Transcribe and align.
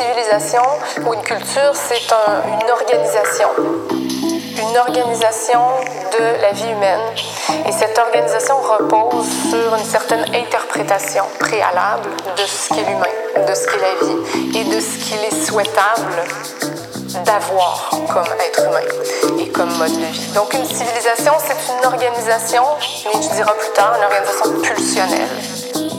civilisation 0.00 0.62
ou 1.04 1.12
une 1.12 1.22
culture, 1.22 1.72
c'est 1.74 2.14
une 2.46 2.70
organisation. 2.70 3.48
Une 4.58 4.78
organisation 4.78 5.60
de 6.18 6.40
la 6.40 6.52
vie 6.52 6.70
humaine. 6.70 7.00
Et 7.66 7.72
cette 7.72 7.98
organisation 7.98 8.56
repose 8.60 9.26
sur 9.50 9.74
une 9.74 9.84
certaine 9.84 10.24
interprétation 10.34 11.24
préalable 11.38 12.08
de 12.34 12.42
ce 12.46 12.68
qu'est 12.68 12.88
l'humain, 12.88 13.46
de 13.46 13.54
ce 13.54 13.66
qu'est 13.66 13.80
la 13.80 14.06
vie 14.06 14.58
et 14.58 14.64
de 14.64 14.80
ce 14.80 14.96
qu'il 15.04 15.22
est 15.22 15.46
souhaitable 15.46 16.24
d'avoir 17.26 17.90
comme 18.08 18.32
être 18.48 18.60
humain 18.60 19.38
et 19.38 19.48
comme 19.50 19.72
mode 19.76 19.92
de 19.92 20.06
vie. 20.06 20.32
Donc 20.32 20.54
une 20.54 20.64
civilisation, 20.64 21.34
c'est 21.46 21.72
une 21.74 21.84
organisation, 21.84 22.64
Nietzsche 23.12 23.34
dira 23.34 23.52
plus 23.52 23.72
tard, 23.74 23.96
une 23.98 24.04
organisation 24.04 24.60
pulsionnelle 24.62 25.28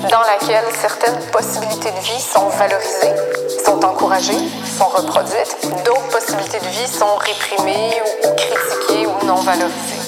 dans 0.10 0.22
laquelle 0.22 0.66
certaines 0.82 1.20
possibilités 1.32 1.92
de 1.92 2.00
vie 2.00 2.20
sont 2.20 2.48
valorisées, 2.50 3.14
sont 3.66 3.84
encouragées, 3.86 4.38
sont 4.78 4.86
reproduites. 4.86 5.58
D'autres 5.86 6.08
possibilités 6.10 6.60
de 6.60 6.68
vie 6.68 6.88
sont 6.88 7.16
réprimées 7.16 8.02
ou 8.24 8.36
critiquées 8.36 9.08
ou 9.08 9.26
non 9.26 9.36
valorisées. 9.36 10.02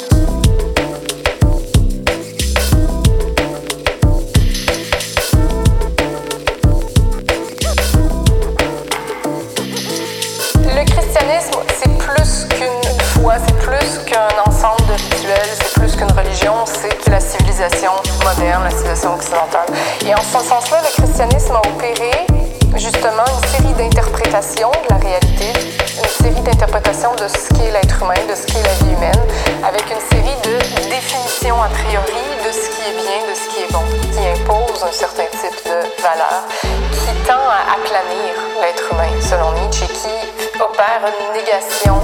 c'est 13.45 13.57
plus 13.57 13.99
qu'un 14.05 14.27
ensemble 14.45 14.85
de 14.87 14.93
rituels, 14.93 15.49
c'est 15.57 15.73
plus 15.79 15.95
qu'une 15.95 16.11
religion, 16.11 16.53
c'est 16.65 17.09
la 17.09 17.19
civilisation 17.19 17.91
moderne, 18.23 18.63
la 18.63 18.69
civilisation 18.69 19.15
occidentale. 19.15 19.67
Et 20.05 20.13
en 20.13 20.21
ce 20.21 20.47
sens-là, 20.47 20.81
le 20.83 21.01
christianisme 21.01 21.55
a 21.55 21.59
opéré 21.67 22.32
justement 22.75 23.23
une 23.27 23.49
série 23.49 23.73
d'interprétations 23.73 24.71
de 24.71 24.89
la 24.89 24.97
réalité, 24.97 25.53
une 25.97 26.09
série 26.09 26.41
d'interprétations 26.41 27.13
de 27.15 27.27
ce 27.27 27.53
qu'est 27.53 27.71
l'être 27.71 28.01
humain, 28.01 28.21
de 28.27 28.35
ce 28.35 28.45
qu'est 28.47 28.63
la 28.63 28.73
vie 28.85 28.93
humaine, 28.93 29.23
avec 29.63 29.83
une 29.91 30.01
série 30.09 30.35
de 30.43 30.89
définitions 30.89 31.61
a 31.61 31.69
priori 31.69 32.25
de 32.45 32.51
ce 32.51 32.69
qui 32.69 32.81
est 32.89 32.97
bien, 32.97 33.19
de 33.29 33.35
ce 33.35 33.49
qui 33.49 33.63
est 33.63 33.71
bon, 33.71 33.83
qui 34.11 34.25
impose 34.27 34.83
un 34.83 34.91
certain 34.91 35.25
type 35.31 35.59
de 35.65 36.01
valeur, 36.01 36.43
qui 36.61 37.13
tend 37.27 37.45
à 37.47 37.77
aplanir 37.77 38.33
l'être 38.61 38.83
humain, 38.91 39.11
selon 39.21 39.51
Nietzsche, 39.53 39.85
et 39.85 39.87
qui 39.87 40.59
opère 40.59 41.01
une 41.05 41.39
négation 41.39 41.99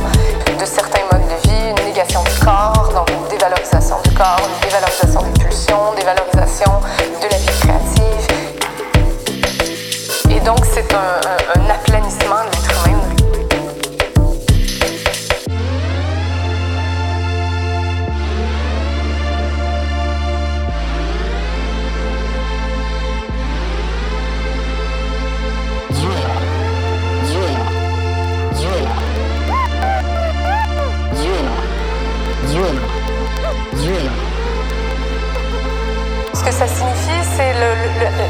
ça 36.59 36.67
signifie, 36.67 37.23
c'est 37.37 37.53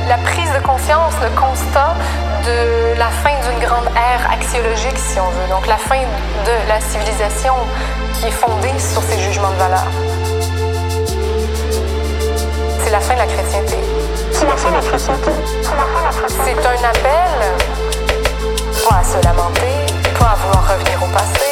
la 0.07 0.17
prise 0.17 0.51
de 0.53 0.59
conscience, 0.59 1.13
le 1.19 1.29
constat 1.31 1.95
de 2.45 2.93
la 2.95 3.07
fin 3.07 3.33
d'une 3.41 3.59
grande 3.59 3.87
ère 3.95 4.29
axiologique, 4.31 4.99
si 4.99 5.19
on 5.19 5.29
veut. 5.29 5.49
Donc 5.49 5.65
la 5.65 5.77
fin 5.77 5.97
de 5.97 6.67
la 6.67 6.79
civilisation 6.79 7.55
qui 8.13 8.27
est 8.27 8.31
fondée 8.31 8.77
sur 8.77 9.01
ces 9.01 9.17
jugements 9.17 9.49
de 9.49 9.55
valeur. 9.55 9.87
C'est 12.83 12.91
la 12.91 12.99
fin 12.99 13.15
de 13.15 13.19
la 13.19 13.25
chrétienté. 13.25 13.77
C'est 14.31 14.45
la 14.45 14.57
fin 14.57 14.69
de 14.69 14.75
la 14.75 14.81
chrétienté. 14.81 15.31
C'est 16.45 16.67
un 16.67 16.83
appel, 16.87 17.33
pas 18.87 18.97
à 18.97 19.03
se 19.03 19.25
lamenter, 19.25 19.87
pas 20.19 20.33
à 20.33 20.35
vouloir 20.35 20.67
revenir 20.69 21.01
au 21.01 21.07
passé, 21.07 21.48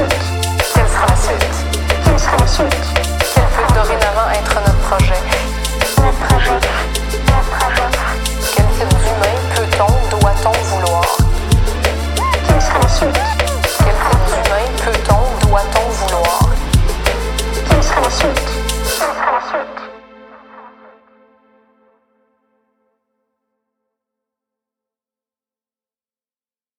Alex. 0.00 0.29